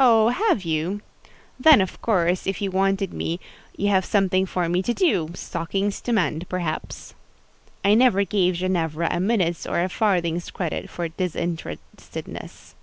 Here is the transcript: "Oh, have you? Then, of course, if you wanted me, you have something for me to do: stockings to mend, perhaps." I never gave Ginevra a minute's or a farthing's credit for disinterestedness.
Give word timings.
"Oh, 0.00 0.30
have 0.30 0.64
you? 0.64 1.00
Then, 1.60 1.80
of 1.80 2.02
course, 2.02 2.44
if 2.44 2.60
you 2.60 2.72
wanted 2.72 3.14
me, 3.14 3.38
you 3.76 3.88
have 3.90 4.04
something 4.04 4.44
for 4.44 4.68
me 4.68 4.82
to 4.82 4.92
do: 4.92 5.30
stockings 5.34 6.00
to 6.00 6.12
mend, 6.12 6.48
perhaps." 6.48 7.14
I 7.84 7.94
never 7.94 8.24
gave 8.24 8.54
Ginevra 8.56 9.06
a 9.12 9.20
minute's 9.20 9.66
or 9.68 9.80
a 9.80 9.88
farthing's 9.88 10.50
credit 10.50 10.90
for 10.90 11.06
disinterestedness. 11.08 12.74